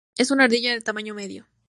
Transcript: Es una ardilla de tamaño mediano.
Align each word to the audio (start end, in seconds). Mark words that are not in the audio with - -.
Es 0.17 0.31
una 0.31 0.45
ardilla 0.45 0.73
de 0.73 0.81
tamaño 0.81 1.13
mediano. 1.13 1.47